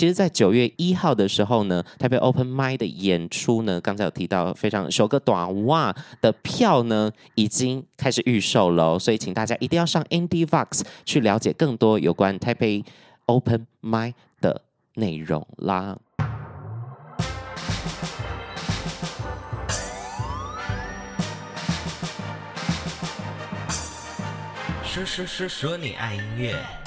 [0.00, 12.82] 其实，在九月一号的时候呢，台北 Open Mic 的演出呢，刚才有提到非常首个短袜的票呢，已经开始预售了，所以请大家一定要上 Indie Vox 去了解更多有关台北
[13.26, 14.62] Open m i d 的
[14.94, 15.98] 内容啦。
[24.82, 26.79] 说说说说你爱音乐。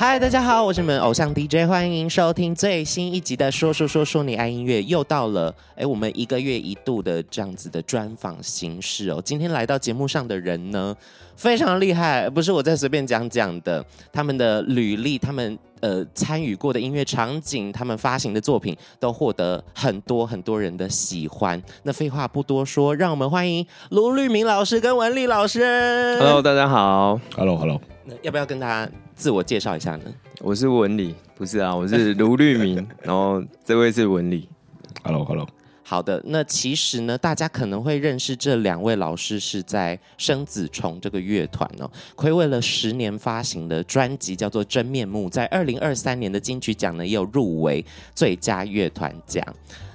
[0.00, 4.78] 嗨，大家好，我是你们偶像 DJ，欢迎收听最新一集的《说说说说你爱音乐》。
[4.82, 9.20] 又到了哎，我们一个月一度的这样子的专访形式哦。
[9.24, 10.94] 今天来到节目上的人呢，
[11.34, 15.58] 非常厉害，不是我在随便讲讲的，他们的履历，他们。
[15.80, 21.62] 呃，参与过的音乐场景，他们发行的作品都获得很多很多人的喜欢。
[21.84, 26.16] 那废话不多说，让我们欢迎卢律明老师跟文丽老师。
[26.18, 27.20] Hello，大家好。
[27.36, 27.80] Hello，Hello。
[28.08, 30.04] 那要不要跟大家自我介绍一下呢？
[30.40, 32.76] 我是文理，不是啊，我是卢律明。
[33.04, 34.48] 然后这位是文理。
[35.04, 35.46] Hello，Hello。
[35.90, 47.82] 好的，那其实呢，大家可能会认识这两位老师是在生子虫这个乐团哦，暌违了十年发行的专辑叫做《真面目》，在二零二三年的金曲奖呢也有入围
[48.14, 49.42] 最佳乐团奖。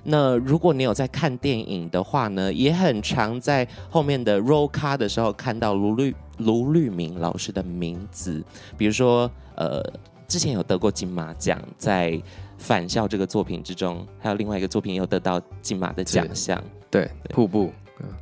[0.03, 8.43] 那如果你有在看电影的话呢，也很常在后面的 roll card 的时候看到卢律卢律铭老师的名字，
[8.75, 9.79] 比如说呃，
[10.27, 12.19] 之前有得过金马奖，在。
[12.63, 17.73] 返校这个作品之中，还有另外一个作品又得到金马的奖项，对，瀑布，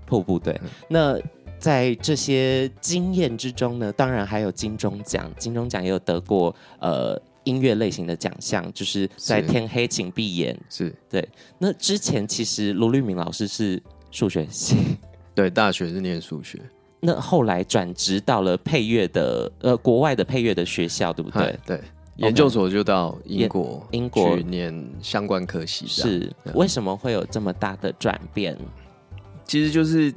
[0.08, 0.60] 瀑布，对。
[0.64, 1.20] 嗯、那
[1.60, 11.30] 在这些经验之中呢，当然还有金钟奖，金钟奖也有得过呃音乐类型的奖项，就是在《天黑请闭眼》是，对。
[11.60, 14.76] 那之前其实卢律明老师是数学系，
[15.36, 16.60] 对，大学是念数学，
[17.00, 21.60] 那后来转职到了配乐的呃国外的配乐的学校，对不对？
[21.64, 21.80] 对。
[22.18, 25.88] 研究所就到英国，英国去念相关科系。
[25.88, 28.56] 是为什么会有这么大的转变？
[29.46, 30.14] 其实就是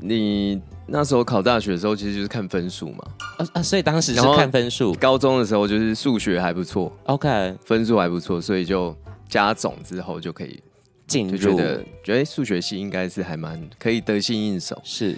[0.00, 3.04] 你那时候考大学的时候，其实就是看分数嘛。
[3.38, 3.62] 啊啊！
[3.62, 4.94] 所以当时是看分数。
[4.94, 8.96] 高中的时候就是数学还不错，OK，分数还不错，所以就
[9.28, 10.60] 加总之后就可以
[11.06, 11.36] 进入。
[11.36, 14.80] 就觉得觉得数学系应该是还蛮可以得心应手。
[14.82, 15.14] 是。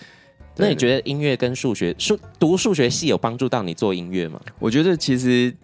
[0.57, 4.41] 那你觉得音乐跟数学数读数学系有帮助到你做音乐吗？
[4.59, 5.55] 我觉得其实。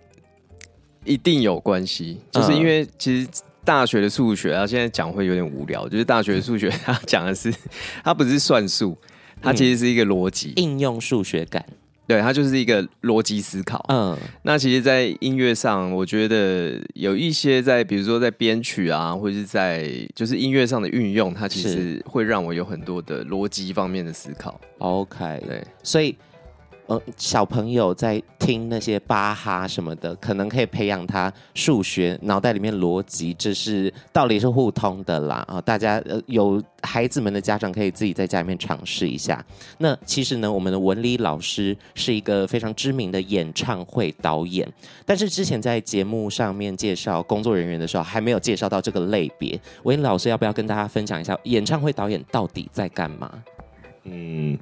[1.04, 3.28] 一定有关系，就是因为其实
[3.64, 5.88] 大学的数学啊，现在讲会有点无聊。
[5.88, 7.52] 就是大学的数学，它讲的是，
[8.04, 8.96] 它不是算术，
[9.40, 11.64] 它其实是一个逻辑、嗯、应用数学感。
[12.06, 13.82] 对，它就是一个逻辑思考。
[13.88, 24.60] 嗯，那其实，在音乐上，我觉得有一些在，比如说在编曲啊，或者是在就是音乐上的运用，它其实会让我有很多的逻辑方面的思考。
[24.78, 26.14] OK，对，所以。
[26.86, 35.58] 呃，小朋友在听那些巴哈什么的，可能可以培养他数学脑袋里面逻辑，这是道理是互通的啦啊！
[35.62, 39.42] 大家呃有孩子们的家长可以自己在家里面尝试一下。
[39.78, 44.70] 那其实呢，我们的文理老师是一个非常知名的演唱会导演，
[45.06, 49.58] 但是之前在节目上面介绍工作人员的时候，还没有介绍到这个类别。
[49.84, 53.32] 文理老师要不要跟大家分享一下演唱会导演到底在干嘛？
[54.02, 54.58] 嗯。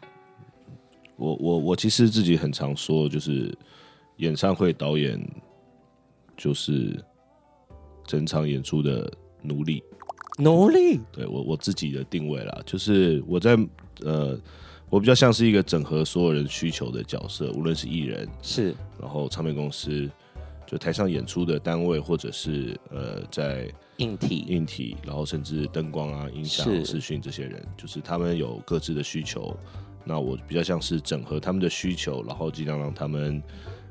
[1.23, 3.57] 我我我其实自己很常说，就是
[4.17, 5.17] 演唱会导演
[6.37, 7.01] 就是
[8.05, 9.09] 整场演出的
[9.41, 9.81] 奴隶，
[10.39, 10.99] 奴隶。
[11.13, 13.57] 对我我自己的定位啦，就是我在
[14.01, 14.37] 呃，
[14.91, 20.11] 我比较像是一个整合所有人需求的角色，无论是艺人是，然后唱片公司，
[20.67, 29.57] 就台上演出的单位，或者是呃在硬体硬体，然后甚至灯光啊、音响、视讯这些人，就是他们有各自的需求。
[30.05, 33.43] 那我比较像是整合他们的需求，然后尽量让他们，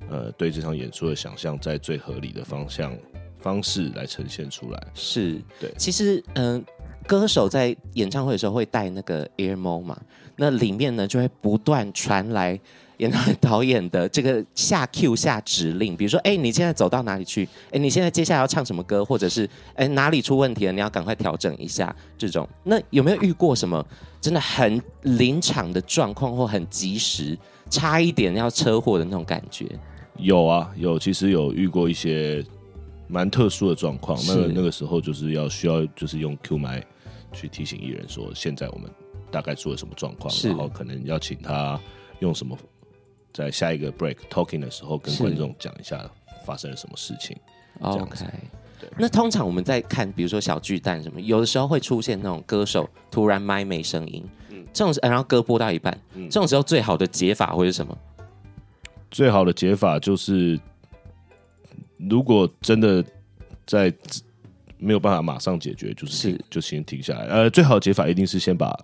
[0.09, 2.97] 呃，对这场演出的想象在最合理的方向
[3.39, 4.88] 方式来呈现出来。
[4.94, 5.73] 是，对。
[5.77, 6.63] 其实，嗯、呃，
[7.07, 10.00] 歌手在演唱会的时候会带那个 earmo 嘛，
[10.35, 12.59] 那里面呢就会不断传来。
[13.01, 17.50] 演导演的这个下 Q 下指令，比如说，哎，你现在走到哪里去？
[17.71, 19.03] 哎，你现在接下来要唱什么歌？
[19.03, 20.71] 或者是，哎，哪里出问题了？
[20.71, 21.94] 你要赶快调整一下。
[22.15, 23.83] 这种，那有没有遇过什么
[24.21, 27.36] 真的很临场的状况，或很及时，
[27.71, 29.65] 差一点要车祸的那种感觉？
[30.18, 32.45] 有啊，有，其实有遇过一些
[33.07, 34.15] 蛮特殊的状况。
[34.27, 36.86] 那那个时候就是要需要就是用 Q 麦
[37.33, 38.88] 去提醒艺人说，现在我们
[39.31, 41.80] 大概出了什么状况，然后可能要请他
[42.19, 42.56] 用什么。
[43.33, 46.10] 在下一个 break talking 的时候，跟观众讲一下
[46.45, 47.38] 发生了什么事情。
[47.80, 48.25] OK，
[48.80, 48.89] 对。
[48.98, 57.98] 那通常我们在看，比如说小巨蛋什么，有的时候会出现那种歌手突然麦没声音，嗯，这种然后歌播到一半，嗯，这种时候最好的解法会是什么？
[59.10, 60.60] 最好的解法就是，
[61.98, 63.04] 如果真的
[63.66, 63.94] 在
[64.77, 67.25] 没有办法马上解决，就是，是就先停下来。
[67.27, 68.77] 呃，最好的解法一定是先把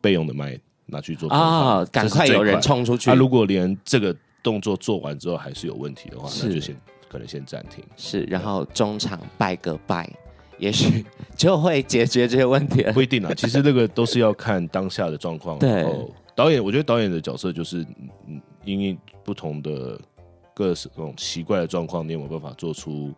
[0.00, 0.58] 备用的麦
[0.90, 3.10] 拿去做啊，赶快有人冲出去。
[3.10, 6.76] 那、啊、如果连这个动作做完之后还是有问题的话，那就先
[7.08, 7.84] 可能先暂停。
[7.96, 10.10] 是，然后中场拜个拜。
[10.58, 11.02] 也许
[11.34, 12.92] 就会解决这些问题了。
[12.92, 15.58] 不一定啊，其实那个都是要看当下的状况。
[15.58, 15.86] 对
[16.34, 17.78] 导演，我觉得导演的角色就是，
[18.26, 18.94] 嗯，因为
[19.24, 19.98] 不同的
[20.52, 23.10] 各种奇怪的状况，你有没有办法做出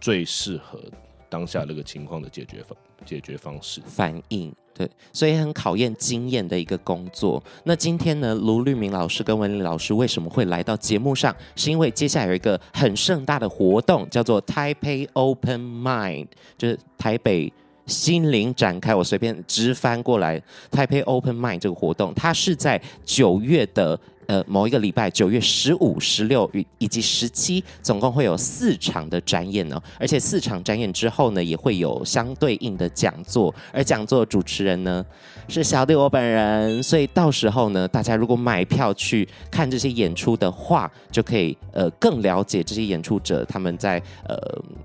[0.00, 0.80] 最适合
[1.28, 4.52] 当下那个情况的解决方解决方式反应？
[4.74, 7.42] 对，所以很考验经验的一个工作。
[7.64, 11.34] 那今天呢，卢律明老师跟文丽老师为什么会来到节目上？
[11.54, 16.26] 是因为接下来有一个很盛大的活动，叫做 Taipei Open Mind，
[16.58, 17.50] 就是台北
[17.86, 18.94] 心灵展开。
[18.94, 23.98] 我随便直翻过来，Taipei Open Mind 这个活动，它是在九月的。
[24.26, 29.80] 呃，某一个礼拜，九月十五、十六与以及十七，总共会有四场的展演呢。
[30.00, 33.54] 而且四场展演之后呢，也会有相对应的讲座。
[33.72, 35.04] 而讲座主持人呢，
[35.48, 36.82] 是小弟我本人。
[36.82, 44.36] 所以到时候呢，大家如果买票去看这些演出的话，就可以呃更了解这些演出者他们在呃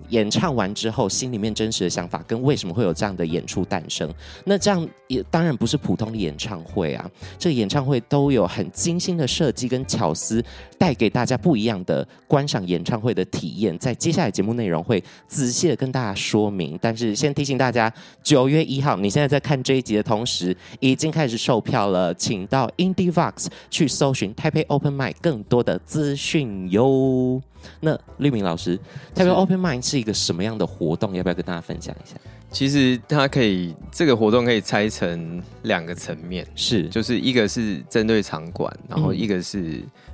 [0.10, 4.08] 演唱完之后心里面真实的想法，跟为什么会有这样的演出诞生。
[4.46, 7.10] 那这样也当然不是普通的演唱会啊，
[7.40, 9.28] 这个演唱会都有很精心的。
[9.32, 10.44] 设计跟巧思
[10.78, 16.78] 带给大家不一样的观赏演唱会的体验，在接下来节目内容会仔细的跟大家说明。
[16.82, 17.92] 但是先提醒大家，
[18.22, 27.42] 九月一号，你现在在看这一集的同时，已经开始售票了，请到 IndieVox 去搜寻 Taipei Open Mind 更多的资讯哟。
[27.80, 28.78] 那绿明老师
[29.16, 31.16] ，Taipei Open Mind 是一个什么样的活动？
[31.16, 32.16] 要不要跟大家分享一下？
[32.52, 39.60] 其实它可以，这个活动可以拆成两个层面，是，就是一个是针对场馆，然后一个是、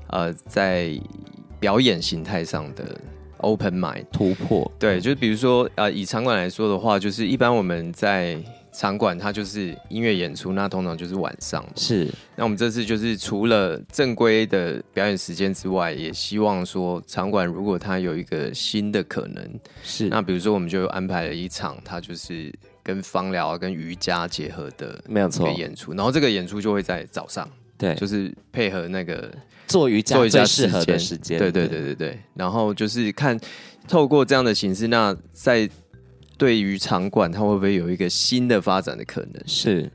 [0.09, 0.97] 嗯、呃在
[1.59, 2.99] 表演形态上的
[3.37, 4.71] Open Mind 突破。
[4.79, 8.41] 对，就是比如说呃以场馆来说的话，就是一般我们在。
[8.77, 11.67] 场馆它就是音乐演出，那通常就是晚上。
[11.75, 20.07] 是，那我们这次就是除了正规的表演时间之外，也希望说场馆如果它有一个新的可能，是。
[20.09, 22.53] 那比如说我们就安排了一场，它就是
[22.83, 25.95] 跟芳疗、跟瑜伽结合的，没有错演出。
[25.95, 29.33] 然后这个演出就会在早上，对，就是配合那个
[29.65, 31.39] 做瑜伽最适合的时间。
[31.39, 32.19] 对对对对对。
[32.35, 33.35] 然后就是看
[33.87, 35.67] 透过这样的形式，那在。
[36.37, 39.41] 对于场馆，它会不会有一个新的发展的可能？
[39.45, 39.91] 是，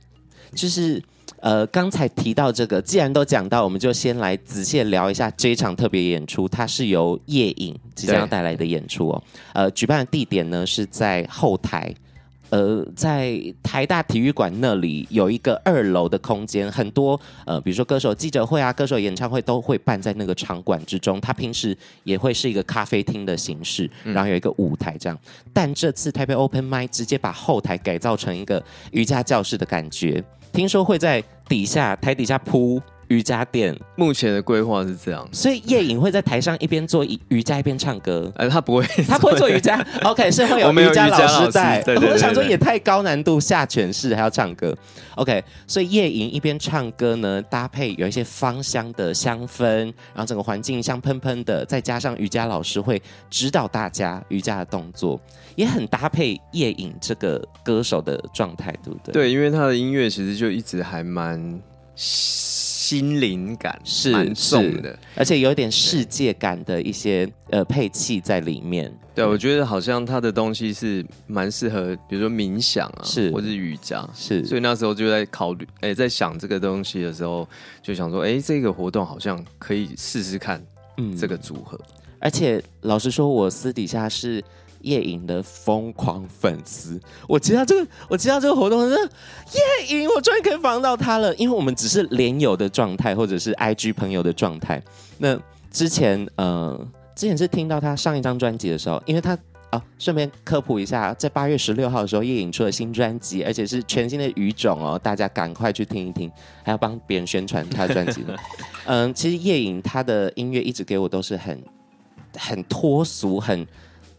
[0.55, 1.03] 就是
[1.41, 6.49] 呃，刚才提到这个，既然都讲到，我们就先来仔细聊一下这一场特别演出。
[6.49, 9.23] 它是由夜影即将要带来的演出哦。
[9.55, 11.95] 呃，举办的地点呢是在后台。
[12.53, 21.19] 呃，在台大体育馆那里有一个二楼的空间，很多呃，比如说歌手记者会啊、歌手演唱会都会办在那个场馆之中。
[21.19, 25.19] 它平时也会是一个咖啡厅的形式，然后有一个舞台这样。
[25.51, 30.23] 但这次台北 Open Mic 直接把后台改造成一个瑜伽教室的感觉，
[30.53, 32.79] 听说会在底下台底下铺。
[33.13, 38.33] 瑜伽垫目前的规划是这样，所以夜影会在台上一边做瑜伽一边唱歌。
[38.37, 39.85] 哎，他不会， 他不会做瑜伽。
[40.03, 41.85] OK，是会有瑜伽老师在。
[41.87, 44.75] 我想说也太高难度，下犬式还要唱歌。
[45.17, 55.21] OK，所以夜影一边唱歌呢，搭配有一些芳香的香氛，然后整个环境香喷喷的，再加上瑜伽老师会指导大家瑜伽的动作，
[55.55, 59.13] 也很搭配夜影这个歌手的状态，对不对？
[59.13, 61.61] 对，因为他的音乐其实就一直还蛮。
[62.93, 68.93] 心灵感是蛮重的，而且有点世界感的一些呃配器在里面。
[69.15, 74.45] 对，我觉得好像他的东西是蛮适合，比如说冥想啊，是或是瑜伽，是。
[74.45, 77.49] 所以那时候就在考虑，哎、欸，在想这个东西的时候，
[77.83, 80.63] 就想说，哎、欸，这个活动好像可以试试看，
[80.99, 81.81] 嗯，这个组合。
[82.19, 84.45] 而且老实说，我私底下是。
[84.83, 91.35] 夜影的疯狂粉丝，我知道这个，我知道这个活动是夜影，我终于可以访到他了。
[91.37, 94.83] 因为我们只是连友的状态，或者是 IG 朋友的状态。
[95.19, 95.39] 那
[95.71, 96.79] 之前，呃，
[97.15, 99.37] 之前是听到他上一张专辑的时候，因为他
[99.71, 106.31] 啊，顺便科普一下，在八月十六号的时候，夜影出了新专辑，而且是全新的语种哦，大家赶快去听一听，
[106.63, 108.25] 还要帮别人宣传他的专辑。
[108.85, 111.63] 嗯，其实夜影他的音乐一直给我都是很
[112.37, 113.67] 很脱俗，很。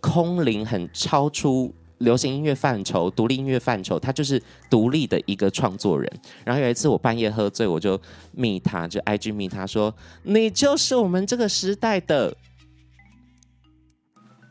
[0.04, 6.12] 空灵，很超出流行音乐范畴、独立音乐范畴，他就是独立的一个创作人。
[6.44, 7.98] 然后有一次我半夜喝醉，我就
[8.34, 12.36] 密他，就 IG 密他说：“你就是我们这个时代的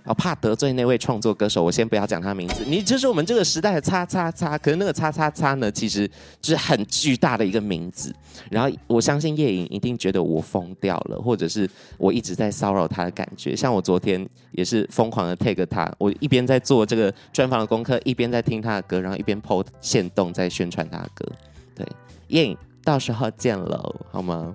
[0.04, 2.64] 哦，怕得罪那位创作歌手，我先不要讲他名字。
[2.66, 6.10] 你就是我们这个时代的叉叉叉，可是那个叉叉叉呢，其实
[6.42, 8.12] 是很巨大的一个名字。
[8.50, 13.54] 然后我相信叶颖一定觉得我疯掉了，或者是我一直在骚扰他的感觉。
[13.54, 21.32] 像我昨天也是疯狂的 take 他，我一边在做这个专访的功课，一边在听他的歌，然后一边 po 限动在宣传他的歌。
[21.76, 21.86] 对，
[22.26, 24.54] 叶颖，到时候见喽，好吗？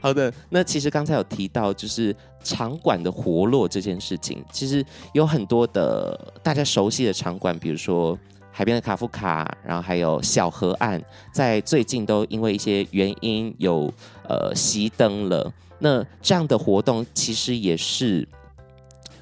[0.00, 8.16] 好的，那其实刚才有提到，就是场馆的活络这件事情，其实有很多的大家熟悉的场馆，比如说
[8.52, 11.02] 海边的卡夫卡，然后还有小河岸，
[11.32, 13.92] 在最近都因为一些原因有
[14.28, 15.52] 呃熄灯了。
[15.78, 18.26] 那这样的活动其实也是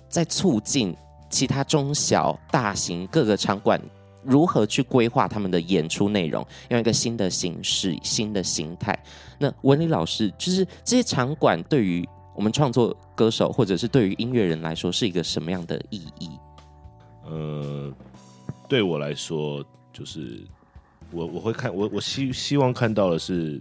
[0.09, 0.97] 在促进
[1.29, 3.81] 其他中小、大型各个场馆。
[4.27, 8.99] 如何去规划他们的演出内容，用一个新的形式、新的形态？
[9.39, 16.31] 那文理老师，就是这些场馆对于我们创作歌手，或者是对于音乐人来说，是一个什么样的意义？
[17.25, 17.93] 呃，
[18.69, 20.43] 对我来说，就是
[21.11, 23.61] 我我会看我我希希望看到的是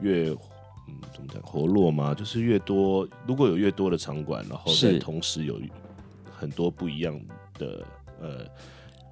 [0.00, 0.28] 越
[0.86, 2.14] 嗯怎么讲活络嘛？
[2.14, 5.60] 就是越多，如果有越多的场馆，然后在同时有
[6.30, 7.18] 很多不一样
[7.58, 7.86] 的
[8.20, 8.46] 呃。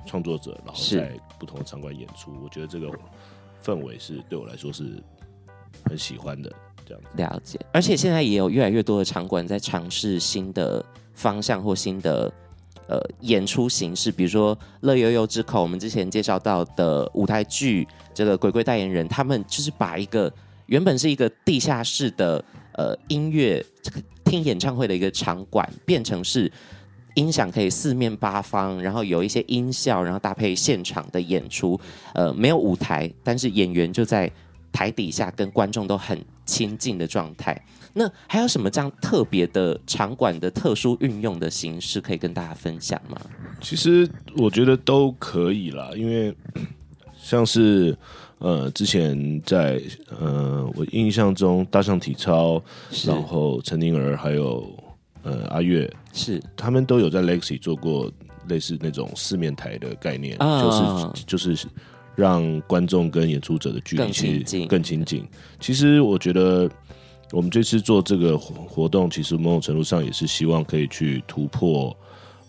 [0.06, 2.88] 创作者，然后在不同的场馆演出，我觉得这个
[3.62, 5.02] 氛围是对我来说是
[5.84, 6.50] 很喜欢的。
[6.86, 10.84] 这样子了解，而且现在也有越来越多的场馆在尝试新的
[11.14, 12.32] 方向或新的
[12.86, 20.32] 呃演出形式，比如说乐悠悠之口，我们之前介绍到的舞台剧，这个鬼鬼代言人，他们就是把一个
[20.66, 22.44] 原本是一个地下室的
[22.74, 26.50] 呃音乐这个听演唱会的一个场馆，变成是。
[27.16, 31.80] 音响可以四面八方，然后有一些音效，然后搭配现场的演出。
[32.12, 34.30] 呃，没有舞台，但是演员就在
[34.70, 37.58] 台底下跟观众都很亲近的状态。
[37.94, 43.18] 那还有什么这样特别的场馆的特殊运用的形式可以跟大家分享吗？
[43.62, 44.06] 其实
[44.36, 46.34] 我觉得都可以啦，因为
[47.16, 47.96] 像是
[48.38, 49.80] 呃之前在
[50.20, 52.62] 呃我印象中大象体操，
[53.06, 54.70] 然后陈宁儿还有。
[55.26, 58.08] 呃，阿月是他们都有在 Legacy 做过
[58.46, 61.68] 类似那种四面台的概念，哦、就是就是
[62.14, 65.26] 让观众跟演出者的距离其实更亲近。
[65.58, 66.70] 其实我觉得
[67.32, 71.94] 我们这次做这个活动，其实某种程度上也是希望可以去突破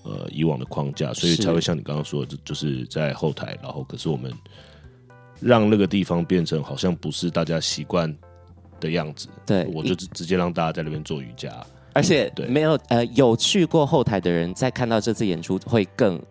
[0.04, 4.32] 呃以往的框架，所以才会像你刚刚说的，就是在后台，然后可是我们
[5.40, 8.16] 让那个地方变成好像不是大家习惯
[8.80, 9.28] 的样子。
[9.48, 11.52] 对，我就直直接让大家在那边做瑜伽。
[11.98, 16.22] 而且没有呃有去过后台的人，在看到这次演出会更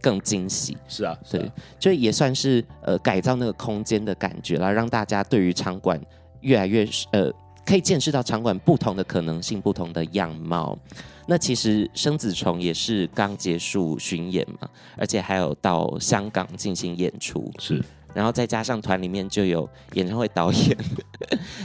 [0.00, 0.76] 更惊喜。
[0.88, 1.48] 是啊，对，
[1.78, 6.00] 就也算是呃改造那个空间的感觉啦，让大家对于场馆
[6.40, 7.30] 越来越呃
[7.64, 10.76] 可以见识到场馆不同的可能性、不同的样貌。
[11.24, 17.48] 那其实生子虫也是刚结束巡演嘛，而且还有到香港进行演出。
[17.60, 17.80] 是。
[18.14, 20.76] 然后再加上团里面就有演唱会导演，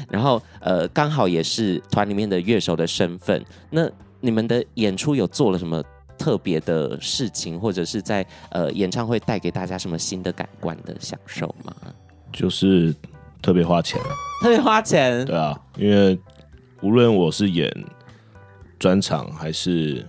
[0.09, 3.43] 然后呃刚好也是团里面的乐手的身份。
[3.69, 3.89] 那
[4.19, 5.83] 你们的演出有做了什么
[6.17, 11.73] 特别的事情，或者是在呃演唱会带给大家什么新的感官的享受吗？
[12.33, 12.93] 就是
[13.41, 14.01] 特别花钱，
[14.41, 15.23] 特别花钱。
[15.25, 16.19] 对啊，因为
[16.81, 17.71] 无论我是演
[18.79, 20.05] 专场还是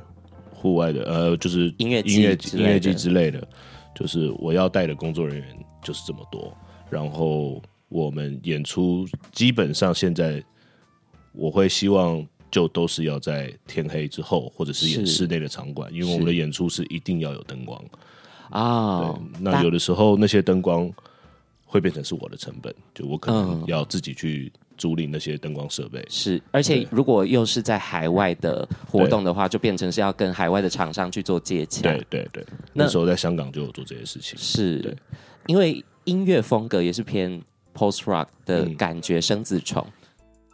[0.55, 3.47] 户外的，呃，就是音乐音乐音乐季之类的，
[3.95, 5.47] 就是我要带的工作人员。
[5.83, 6.57] 就是这么多，
[6.91, 10.43] 然后我们演出基本上现在
[11.33, 17.83] 我会希望就都是要在天黑之后，或者是演室内的场馆，因为我们的演出是一定要有灯光
[18.51, 19.19] 啊。
[19.39, 20.91] 那有的时候那些灯光
[21.65, 26.05] 会变成是我的成本，就我可能要自己去租赁那些灯光设备。
[26.09, 31.83] 是，而且如果又是在海外的活动的话，就变成是要跟海外的厂商去做接洽。
[31.83, 34.39] 对对对，那，那时候在香港就有做这些事情。
[34.39, 34.97] 是，对。
[35.49, 37.43] 因为音乐风格也是偏
[37.75, 39.85] post rock 的感觉，生子虫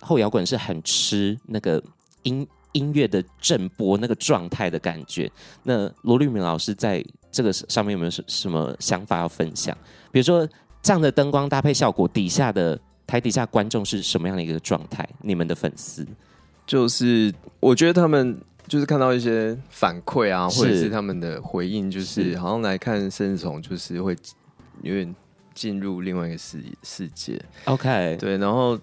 [0.00, 1.82] 后摇滚是很吃那个
[2.22, 5.28] 音音乐的震波那个状态的感觉。
[5.64, 9.76] 那罗律明老师在这个上面有没有什什么想法要分享？
[10.12, 10.48] 比如说
[10.80, 15.04] 这样的灯光搭配效果，底下的台底下观众是什么样的一个状态？
[15.22, 16.06] 你们的粉丝
[16.64, 24.16] 就是我觉得他们就是看到一些反馈啊，或者是他们的回应，就是好像来看生子虫，就是会。
[24.82, 25.14] 有点
[25.54, 28.78] 进入另外一个世世界，OK，对，然后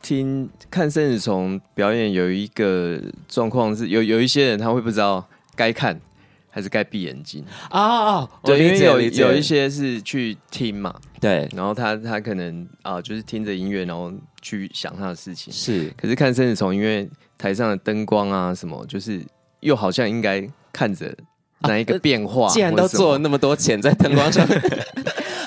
[0.00, 6.00] 听看生子虫表演，有一个状况是有有一些人他会不知道该看
[6.48, 7.44] 还是该闭眼睛。
[7.68, 17.06] 啊，oh, 对，因为有有一些是去听嘛，对，然后他他可能啊就是听着音乐，然后去想他的事情，是，可是看生子虫，因为
[17.36, 19.20] 台上的灯光啊什么，就是
[19.60, 21.14] 又好像应该看着
[21.60, 22.46] 哪一个变化。
[22.46, 24.60] 啊、既然都做了那么多钱在灯光上面。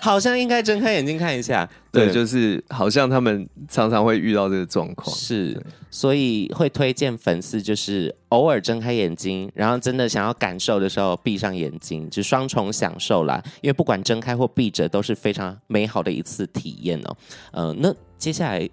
[0.01, 5.61] 好像应该睁开眼睛看一下，对，对，就是好像他们常常会遇到这个状况，是，
[5.91, 13.43] 所以会推荐粉丝就是偶尔睁开眼睛，然后真的想要感受的时候闭上眼睛，就双重享受啦。
[13.61, 17.17] 因为不管睁开或闭着都是非常美好的一次体验哦。
[17.51, 18.67] 呃，那接下来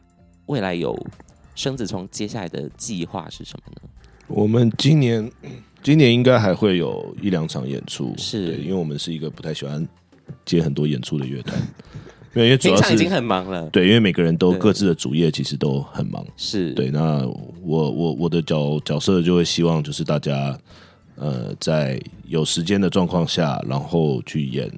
[0.47, 0.97] 未来有
[1.57, 3.91] 生子从接下来的计划是什么呢？
[4.29, 5.29] 我们今年
[5.87, 9.87] 今年应该还会有一两场演出，是因为我们是一个不太喜欢。
[10.45, 11.57] 接很多演出的乐团，
[12.35, 13.71] 因为主要是已经很忙了。
[13.71, 16.27] 对，因为每个人都各自的主业，其实都很忙。
[16.37, 16.91] 是对。
[16.91, 17.25] 那
[17.63, 20.59] 我我我的角角色就会希望，就是大家
[21.15, 24.69] 呃，在有时间的状况下，然后去演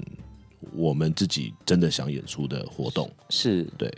[0.74, 3.10] 我们自己真的想演出的活动。
[3.30, 3.90] 是对。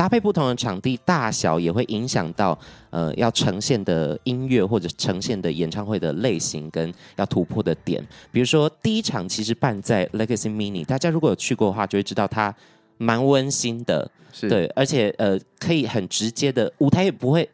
[0.00, 8.02] 搭配不同的场地大小，也会影响到呃要呈现的音乐或者呈现的演唱会的类型跟要突破的点。
[8.32, 12.54] 比如说第一场其实办在 Legacy Mini，大家如果有去过的话，就会知道它
[12.96, 17.46] 蛮温馨的，是对，而且呃可以很直接的舞台也不会。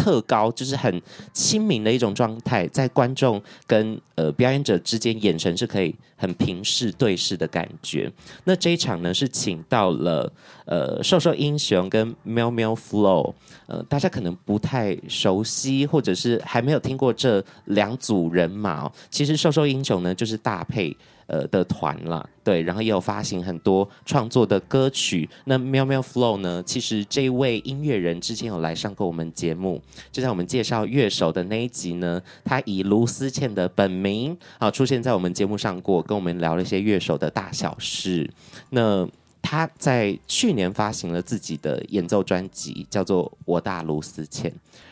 [0.00, 1.02] 特高就是很
[1.34, 8.10] 亲民的一种状态，在观众跟呃表演者之间，眼神是可以很平视对视的感觉。
[8.44, 10.32] 那这一场呢，是请到了
[10.68, 13.34] 呃瘦瘦英雄跟喵喵 Flow，
[13.66, 18.88] 呃大家可能不太熟悉，或者是还没有听过这两组人马。
[19.10, 20.96] 其实瘦瘦英雄呢，就是大配。
[21.28, 25.28] 呃的团了，对，然后也有发行很多创作的歌曲。
[25.44, 26.62] 那喵喵 Flow 呢？
[26.64, 29.78] 其实这位音乐人之前有来上过我们节目，
[30.10, 38.30] 就在我们介绍乐手的那一集呢，他以卢思倩的本名啊出现在我们节目上过，跟我们聊了一些乐手的大小事。
[38.70, 39.06] 那
[39.50, 44.50] 他在去年发行了自己的演奏专辑，叫做《我大卢思谦》，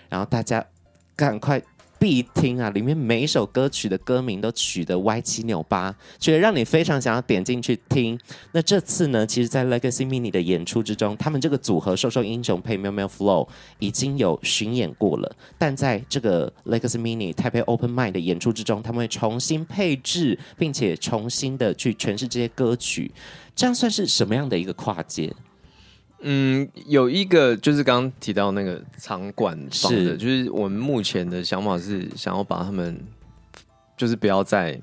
[0.08, 0.64] 然后大家
[1.14, 1.62] 赶快。
[1.98, 2.70] 必听啊！
[2.70, 8.18] 里面每一首歌曲的歌名都取得歪七扭八，觉得让你非常想要点进去听。
[8.52, 13.48] 那这次呢，其实，在 Legacy Mini 的演出之中，他们这个组合瘦瘦英雄配喵喵 Flow
[13.78, 23.10] 已经有巡演过了，但在这个 Legacy Mini 台北 Open Mic 的演出之中，他们会重新配置，并且重新的去诠释这些歌曲。
[23.54, 25.32] 这样算是什么样的一个跨界？
[26.20, 32.98] 嗯，有一个就是刚刚提到那个场馆方的，是就是我们目前的想法是想要把他们，
[33.96, 34.80] 就是不要在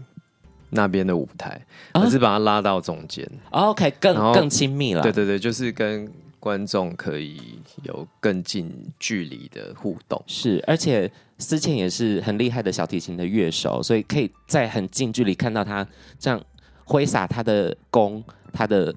[0.70, 1.50] 那边的舞台，
[1.92, 3.28] 啊、而是把它拉到中间。
[3.50, 5.02] OK，更更亲密了。
[5.02, 6.08] 对对对，就是跟
[6.40, 10.24] 观众可以有更近距离的互动。
[10.28, 15.86] 是，而且思倩也是很厉害的小提琴的乐手，所以可以在很近距离看到他
[16.20, 16.40] 这样
[16.86, 18.94] 挥洒他的弓，他的。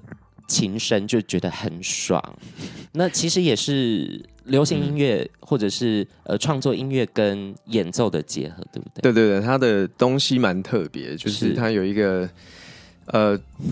[0.47, 2.21] 琴声就觉得很爽，
[2.93, 9.01] 那其实也是流行音乐、嗯、或者是呃创作音乐跟演奏的结合，对不对？
[9.01, 12.29] 对对对，它的东西蛮特别，就是它有一个
[13.07, 13.31] 呃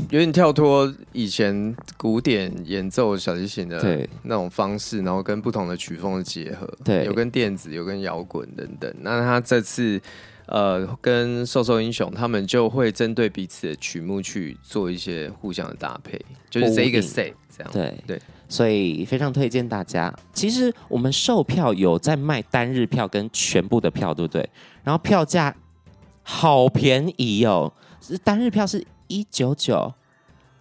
[0.10, 8.94] 有点跳脱以前古典演奏小提琴的那种方式，然后跟不同的曲风的结合，对，有跟电子，有跟摇滚等等。
[9.02, 10.02] 那他这次。
[10.48, 17.72] 呃，跟瘦瘦英雄他们就会针对彼此的曲目去做一些互相的搭配，就是这一个 set 这样。
[17.72, 20.14] 对对，所以非常推荐大家。
[20.34, 24.48] 其实我们售票有在卖单日票跟全部的票，对不对？
[24.84, 25.56] 然后票价
[26.24, 27.74] 好便宜哦，
[28.24, 29.94] 单日票是一九九，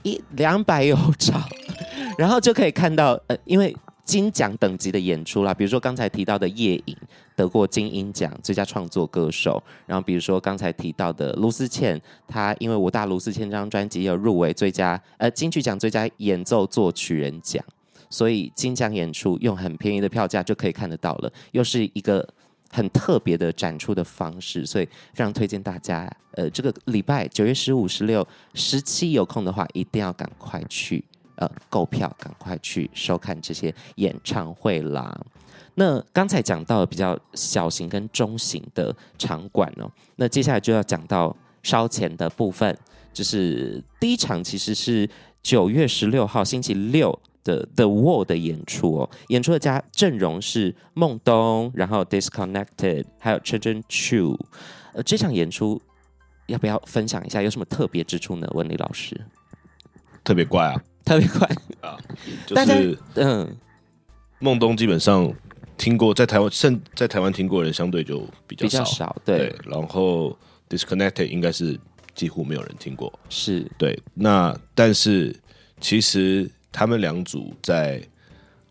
[0.02, 1.34] 一两百有找，
[2.16, 3.76] 然后就可以看到呃，因为。
[4.04, 6.94] 金奖等级的演出啦，比如说刚才提到的叶颖
[7.36, 17.64] 得过金音奖最佳创作歌手，然后比如说刚才提到的卢思倩，她因为我大卢思倩这张专辑有入围最佳呃金曲奖最佳演奏作曲人奖，
[18.08, 22.26] 所以金奖演出用很便宜的票价就可以看得到了，又是一个
[22.70, 31.04] 很特别的展出的方式，所以非常推荐大家，呃，这个礼拜九月十五、十六、十七有空的话，一定要赶快去。
[31.36, 35.20] 呃，购票，赶快去收看这些演唱会啦。
[35.74, 42.76] 那刚才讲到了比较小型跟中型的场馆哦，那接下来就要讲到烧钱的部分，
[43.12, 45.08] 就是第一场其实是
[45.42, 54.38] 九月十六号星期六的 The Wall 的演出哦，演出的家阵容是孟东，然后 Disconnected，还有 Chen Chu。
[54.92, 55.80] 呃，这场演出
[56.46, 57.42] 要不要分享一下？
[57.42, 58.48] 有什么特别之处呢？
[58.52, 59.20] 文理老师，
[60.22, 60.82] 特别怪啊。
[61.04, 61.46] 特别怪
[61.86, 61.98] 啊！
[62.46, 63.54] 就是嗯，
[64.38, 65.30] 孟东基本上
[65.76, 69.56] 听过，在台湾甚在台湾听过的人相对就比较少，比较少对，对。
[69.66, 70.36] 然后
[70.68, 71.78] Disconnected 应该是
[72.14, 74.00] 几乎没有人听过，是对。
[74.14, 75.34] 那但是
[75.80, 78.02] 其实他们两组在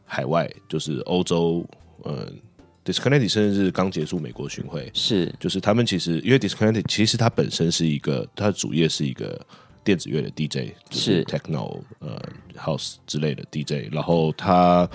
[0.06, 1.66] 海外，就是欧洲，
[2.06, 2.40] 嗯
[2.86, 9.40] ，Disconnected 甚至是刚结束美国巡回，是就是他们其实因为 Disconnected 其实它本身是一个，它的主业是一个
[9.84, 12.22] 电子乐的 DJ，就是 Techno 呃
[12.56, 14.90] House 之类的 DJ，然后他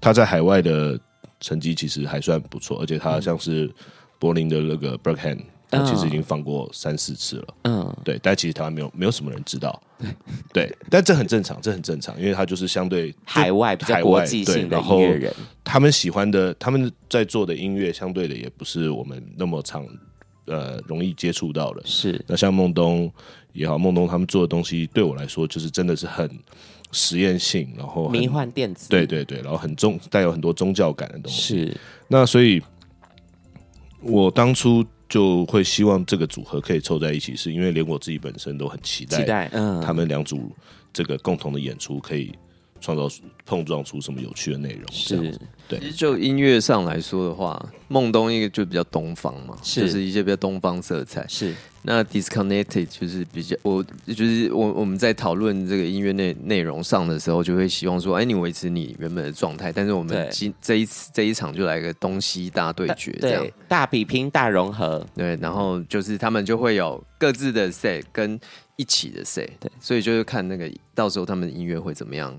[0.00, 0.98] 他在海外的
[1.42, 3.70] 成绩其实还算不错，而且他像是
[4.18, 5.38] 柏林的那个 Berghain。
[5.86, 9.82] 其实已经放过三四次了，嗯，对，但其实台湾没有没有什么人知道，
[10.52, 19.82] 对，但这很正常，这很正常，因为他就是相对海外比较国际性的音乐人，他们喜欢的，他们在做的音乐相对的也不是我们那么常
[20.44, 22.22] 呃容易接触到的，是。
[22.28, 23.10] 那像孟东
[23.54, 26.28] 也好，孟东他们做的东西对我来说就是真的是很
[26.92, 31.76] 实验性，然后迷幻电子，对对对，然后很重带有很多宗教感的东西，是。
[32.06, 32.62] 那所以，
[34.00, 34.84] 我当初。
[35.08, 40.50] 就会希望这个组合可以凑在一起，是因为连我自己本身都很期待，期待，嗯，他们两组
[40.90, 42.32] 这个共同的演出可以
[42.82, 43.08] 创造
[43.46, 44.84] 碰撞出什么有趣的内容。
[44.92, 45.16] 是，
[45.66, 45.78] 对。
[45.78, 51.24] 其实就音乐上来说的话，孟东一个就比较东方嘛，是，就是一些比较东方色彩。
[51.28, 51.54] 是。
[51.84, 68.38] 那 disconnected 就是比较，我就是我我们在讨论这个音乐内内容上的时候，就会希望说，哎，你维持你原本的状态，但是我们今这一次这一场就来个东西大对决，这样对大比拼大融合，对，然后就是他们就会有各自的 say 跟
[68.76, 72.38] 一起的 say，对，所以就是看那个到时候他们的音乐会怎么样。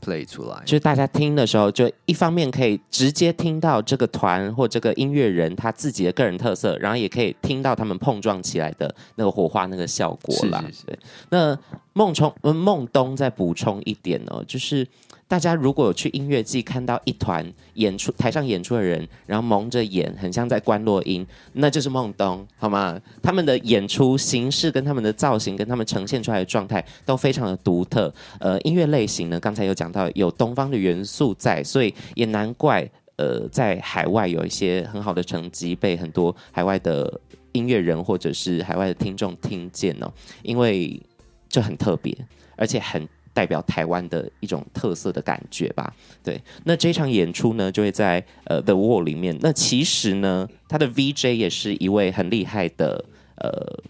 [0.00, 10.60] Play 出来，就是大家听的时候，就一方面可以直接听到这个团或这个音乐人他自己的个人特色，然后也可以听到他们碰撞起来的那个火花、那个效果啦。
[10.66, 10.98] 是是是对，
[11.30, 11.58] 那
[11.92, 14.86] 孟冲、孟东再补充一点哦，就是。
[15.30, 23.00] 大家如果有去音乐季看到一团演出台上演出的人，然后蒙着眼，很像在观落音，那就是孟东，好吗？
[23.22, 28.12] 他们的演出形式跟他们的造型，跟他们呈现出来的状态都非常的独特。
[28.40, 37.20] 呃，音乐类型呢，刚才有讲到有东方的元素在，所以也难怪，呃，在海外有一些很好的成绩，被很多海外的
[37.52, 40.12] 音乐人或者是海外的听众听见哦，
[40.42, 41.00] 因为
[41.48, 42.12] 这很特别，
[42.56, 43.08] 而且很。
[43.32, 46.40] 代表台湾的一种特色的感觉吧，对。
[46.64, 49.38] 那这场演出呢，就会在呃 The Wall 里面。
[49.40, 53.04] 那其实呢，他的 VJ 也是一位很厉害的
[53.36, 53.82] 呃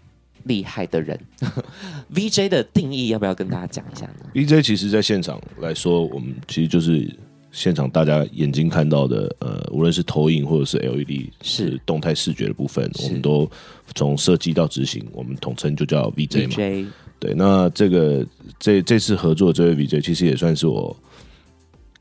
[0.45, 1.19] 厉害的人。
[2.15, 7.11] VJ 的定义要不要跟大家讲一下呢？VJ 其实在现场来说，我们其实就是
[7.51, 13.51] 现场大家眼睛看到的，呃，无论是投影或者是 LED 是动态视觉的部分，我们都
[13.95, 16.55] 从设计到执行，我们统称就叫 VJ 嘛。
[16.55, 16.87] VJ
[17.21, 18.27] 对，那这个
[18.59, 20.97] 这这次合作这位 VJ 其实也算是我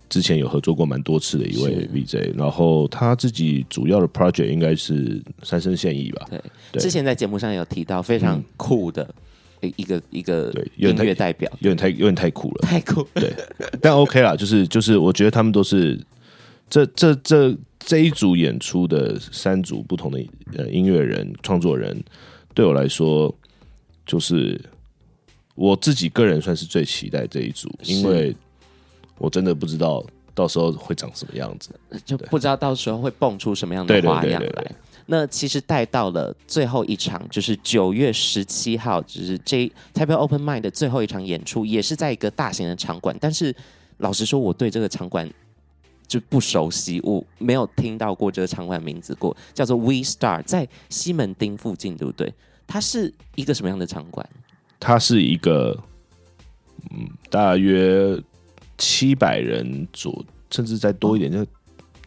[0.07, 6.25] 之前有合作过蛮多次的一位 VJ，然后他自己主要的 project 应该是三生现役吧？
[6.29, 9.13] 对，对之前在节目上有提到非常酷的
[9.59, 13.05] 一个、嗯、一个对音乐代表，有点太有点太酷了，太酷。
[13.13, 13.29] 对，
[13.81, 15.99] 但 OK 啦，就是就是我觉得他们都是
[16.69, 22.01] 这这这这一组演出的三组不同的呃音乐人创作人，
[22.53, 23.35] 对我来说
[24.05, 24.57] 就是。
[25.59, 28.33] 我自己个人算是最期待这一组，因为
[29.17, 30.01] 我真的不知道
[30.33, 31.69] 到时候会长什么样子，
[32.05, 34.71] 就不知道到时候会蹦出什么样的花样来。
[35.05, 43.13] 那其实带到了最后一场，就是九月十七号，就是这 Taipei Open Mind 的最后一场演出，也是在一个大型的场馆。
[43.19, 43.53] 但是
[43.97, 45.29] 老实说，我对这个场馆
[46.07, 52.33] 就不熟悉，我没有听到过这个场馆名字过，叫做 We Star，在西门町附近，对不对？
[52.65, 54.25] 它是一个什么样的场馆？
[54.79, 55.77] 它是一个，
[56.91, 58.17] 嗯，大约
[58.77, 61.45] 七百人左，甚至再多一点，就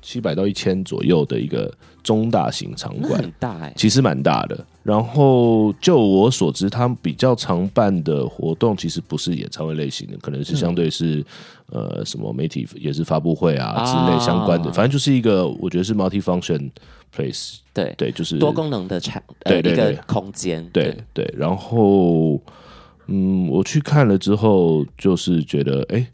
[0.00, 1.70] 七百到一千左右的一个
[2.02, 4.66] 中大型场馆，很大哎，其实蛮大的。
[4.82, 11.24] 然后就我所知，他们比较常办的活动，其实不是演唱会类型的，可能是相对是
[11.66, 16.70] 呃什么媒体也是发布会啊之类相关的，反正就是一个我觉得是 multi-function
[17.14, 17.94] place，对。
[17.98, 20.96] 对，就是多功能的场，对对对，一个空间，对。
[21.12, 22.40] 对，然后。
[23.06, 26.06] 嗯，我去看了之后，就是觉得，哎、欸，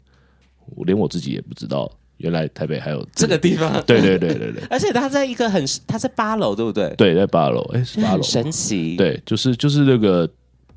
[0.75, 3.71] 我连我自己也不知道，原来台北还有这个地方。
[3.85, 6.93] 对对对对对，而且它在一个很，它在八楼，对不对？
[6.97, 8.95] 对，在八楼，哎、欸，是八楼，神奇。
[8.95, 10.29] 对，就是就是那个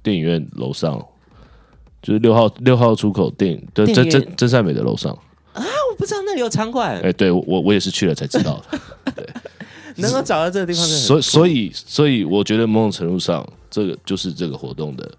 [0.02, 1.02] 电影院楼上，
[2.02, 5.12] 就是六号六号出口电影，就真真真善美的楼上
[5.54, 5.64] 啊！
[5.90, 6.96] 我不知道那里有场馆。
[6.96, 8.78] 哎、欸，对我我也是去了才知道的。
[9.16, 9.26] 对，
[9.96, 15.10] 能够找到这个地方，所以所以所以，我觉得某种程度上，这个就是这个活动的。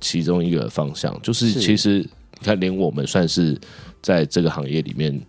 [0.00, 3.58] 其中一个方向就是，其实你看，连我们算是
[4.02, 5.20] 在这个行业里面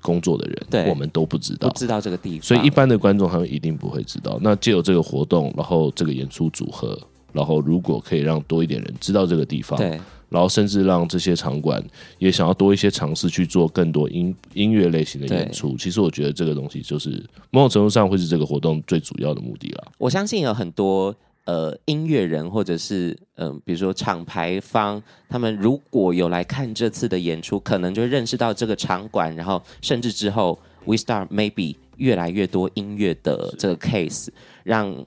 [0.00, 4.38] 工作的人，对，我们都不知道，不知道这个地方，所以一般的观众他们一定不会知道。
[4.42, 6.98] 那借由这个活动，然后这个演出组合，
[7.32, 11.82] 然后如果可以让多一点人知道这个地方，对，然后甚至让这些场馆
[12.18, 15.76] 也想要多一些尝试去做更多音音乐类型的演出。
[15.76, 19.92] 其实我觉得这个东西就是某种程度上会是这个活动最主要的目的了。
[19.98, 34.28] 我相信有很多呃音乐人或者是嗯、呃，比如说厂牌方，他们如果有来看这次的演出，可能就会认识到这个场馆，然后甚至之后 We Start Maybe 越来越多音乐的这个 case
[34.64, 35.04] 让。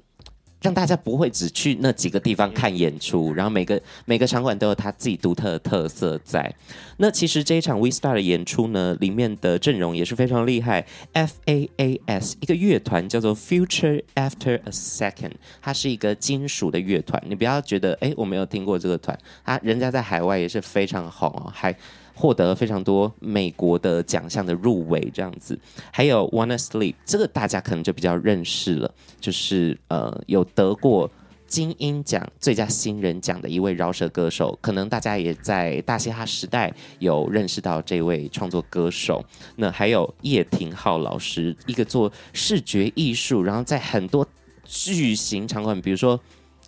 [0.65, 6.51] 让大家不会只去那几个地方看演出，然后每个每个场馆都有它自己独特的特色在。
[6.97, 10.88] 那其实这一场 We Star 的演出呢，里面的阵容也是非常厉害。
[11.13, 17.21] FAAS 一个乐团叫做 Future After a Second，它是一个金属的乐团。
[17.28, 21.75] 你不要觉得哎，我没有听过这个团，他人家在海外也是非常红哦，还。
[22.15, 25.60] 获得了非常多美国的奖项的入围，这样子，
[25.91, 31.12] 还有 Wanna Sleep，这个大家可能就比较认识了，就是呃有得过
[31.45, 39.23] 金音奖最佳新人奖的一位饶舌歌手，可能大家也在大嘻哈时代有认识到这位创作歌手。
[39.58, 44.25] 那还有叶廷浩老师，一个做视觉艺术，然后在很多
[44.63, 46.17] 巨型场馆，比如说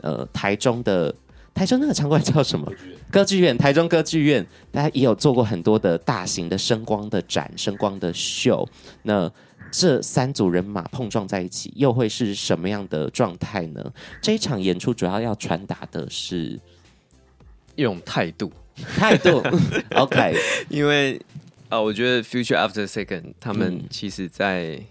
[0.02, 1.16] 呃台中的。
[1.58, 2.72] 台中那个场馆叫什么？
[3.10, 8.64] 歌剧院，台中歌剧院，大家也有做过很多的大型的声光的展、声光的秀。
[9.02, 9.28] 那
[9.72, 13.92] 这三组人马碰撞在一起，又会是什么样的状态呢？
[14.22, 16.60] 这一场演出主要要传达的是
[17.76, 18.52] 一种态度，
[18.96, 19.44] 态度。
[19.98, 20.36] OK，
[20.70, 21.16] 因为
[21.70, 24.76] 啊、呃，我觉得 Future After Second 他们其实在。
[24.76, 24.86] 嗯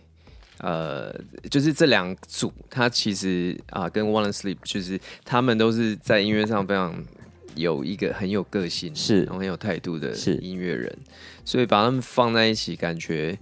[0.60, 1.14] 呃，
[1.50, 6.94] 就是这两组，他其实啊、呃，跟 Wanna Sleep，就是他们都是在音乐上非常
[7.54, 9.24] 有一个很有个性，是。
[9.24, 10.90] 然后很有态度的音乐人，
[11.44, 13.38] 所以把他们放在一起，感觉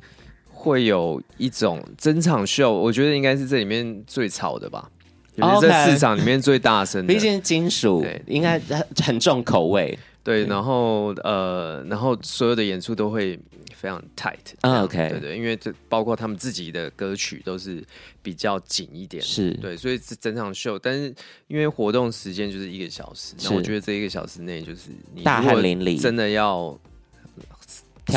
[0.49, 4.91] 会有一种整场秀，我觉得应该是这里面最吵的吧，
[5.37, 8.21] 就是在市场里面最大声的，毕竟金属对。
[8.27, 8.61] 应该
[9.05, 13.39] 很重口味，对，然后呃，然后所有的演出都会。
[13.85, 17.85] 非常 tight，啊，OK，对对，因为这包括他们自己的歌曲都是
[18.23, 19.51] 比较紧一点，是。
[19.59, 21.15] 对，所以这整场秀，但是
[21.49, 26.75] 因为活动时间就是一个小时，那我觉得这一个小时内就是你大汗淋漓，真的要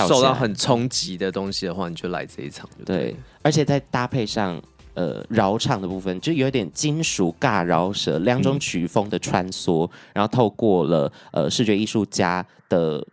[0.07, 13.05] 受到很冲击的东西的话，你就来这一场对，对，而且再搭配上呃饶唱的部分，就有点金属尬饶舌两种曲风的穿梭，嗯、然后透过了呃视觉艺术家的。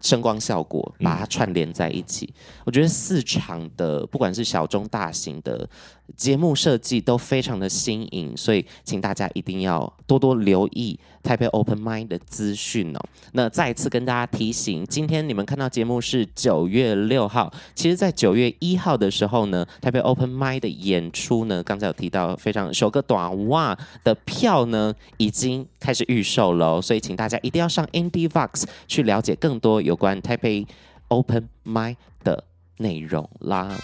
[0.00, 5.68] 声光效果把它串联在一起，嗯、我觉得四场的不管是小中大型的
[6.16, 13.00] 节目设计都非常的新颖，所以请大家一定要多多留意台北 Open Mind 的资讯哦。
[13.32, 30.66] 那再次跟大家提醒，今天你们看到节目是九月六号，其实在九月一号的时候呢，台北 Open Mind 的演出呢，刚才有提到非常首个短袜的票呢已经开始预售了，所以请大家一定要上 Indie Vox 去了解更多有关台北
[31.08, 32.44] Open Mind 的
[32.78, 33.78] 内容啦。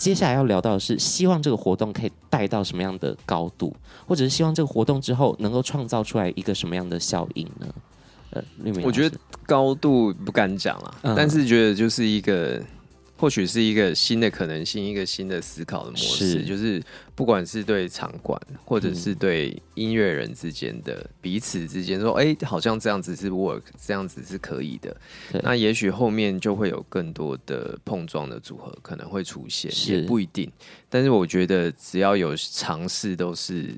[0.00, 7.66] 接下来要聊到的是，希望这个活动可以带到什么样的高度，或者是希望这个活动之后能够创造出来一个什么样的效应呢？
[8.30, 8.42] 呃，
[8.82, 12.60] 我觉得高度不敢讲了，嗯、但是觉得就是一个。
[13.20, 16.82] 或许是一个新的可能性，一个新的思考的模式，是就是
[17.14, 24.96] 不管是对场馆，或者是对音乐人之间的、嗯、彼此之间，说，哎，好像这样子是 work，这样子是可以的。
[25.42, 30.50] 那也许后面就会有更多的碰撞的组合可能会出现，也不一定。
[30.88, 33.76] 但是我觉得只要有尝试，都是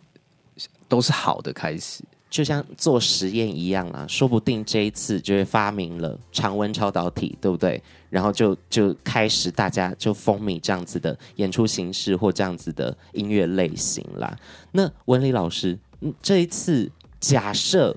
[0.87, 2.05] 都是好的开始。
[2.33, 7.81] 就像做实验一样啊，说不定这一次就会发明了常温超导体，对不对？
[8.09, 14.35] 然后就就开始大家就风靡这样子的演出形式或这样子的音乐类型啦。
[14.71, 15.79] 那文理老师，
[16.23, 16.91] 这一次
[17.21, 17.95] 假设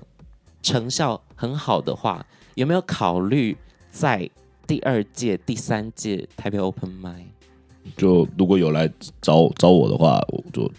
[0.62, 2.24] 成效很好的话，
[2.56, 3.56] 有没有考虑
[3.90, 4.28] 在
[4.66, 7.24] 第二届、第三届台北 Open Mind？
[7.96, 8.86] 就如果有来
[9.22, 10.70] 找找我的话，我就。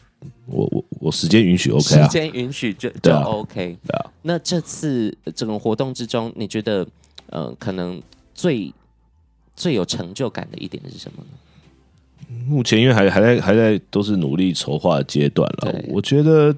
[0.48, 3.78] 我我我时间允许 OK 啊，时间允许就就 OK。
[3.86, 6.88] 对啊，那这次整个活动之中，你觉得
[7.28, 8.02] 呃，可能
[8.34, 8.74] 最
[9.56, 11.30] 最有成就感的一点是什么呢？
[12.48, 16.56] 目前因为还还在还在都是努力筹划阶段了，对我觉得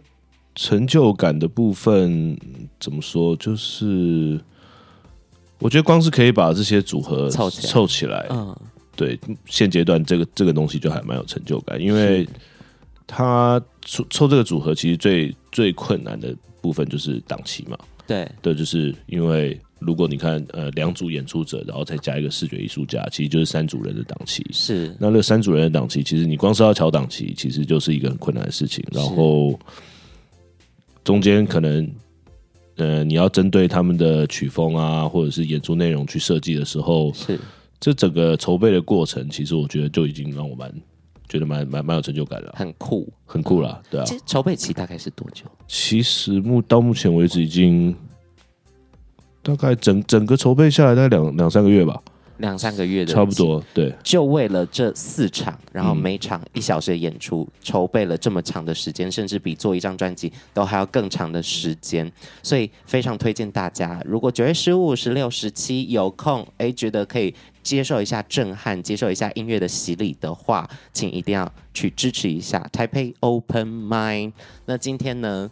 [0.55, 2.37] 成就感的部分
[2.79, 3.35] 怎么说？
[3.35, 4.39] 就是
[5.59, 8.55] 我觉得光是可以把这些组合凑起来，凑起来，嗯，
[8.95, 12.27] 对，现阶段这个这个东西就还蛮有成就感，因为。
[13.11, 17.75] 他抽抽这个组合，其实最最困难的部分就是档期嘛。
[18.05, 24.45] 对，对，就是因为如果你看呃两组演出者，然后再加一个视觉艺术家，其实就是三组人的档期。
[24.51, 28.85] 是，那这三组人的档期，其实你光是要调档期，其实就是一个很困难的事情。
[28.91, 29.59] 然后
[31.03, 31.89] 中间可能
[32.75, 37.39] 呃，你要针对他们的曲风啊，或者是演出内容去设计的时候，是
[37.79, 40.71] 这整个筹备的过程，其实我觉得就已经让我蛮
[41.29, 44.03] 觉得蛮蛮蛮有成就感了，很酷，很酷啦，对啊。
[44.03, 45.45] 其实筹备期大概是多久？
[45.67, 47.95] 其实目到目前为止已经
[49.41, 52.01] 大概整整个筹备下来大概两两三个月吧。
[52.39, 62.09] 两三个月的差不多，对，就为了这四场，然后每场一小时的演出，嗯、筹备了这么长的时间，甚至比做一张专辑都还要更长的时间，
[62.41, 74.33] 所以非常推荐大家，如果九月十五、十六、十七有空，哎，觉得可以接受一下震撼，接受一下音乐的洗礼的话，请一定要去支持一下 Taipei Open Mind。
[74.65, 75.49] 那今天呢，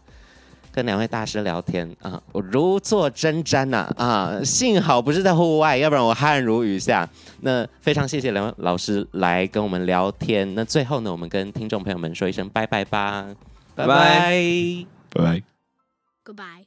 [0.71, 4.39] 跟两位大师聊天啊，我如坐针毡呐啊！
[4.43, 7.07] 幸好不是在户外，要不然我汗如雨下。
[7.41, 10.53] 那非常谢谢两位老师来跟我们聊天。
[10.55, 13.27] 那最后呢，我们跟听众朋友们说一声拜拜吧，
[13.75, 15.43] 拜拜，拜拜
[16.23, 16.66] ，Goodbye。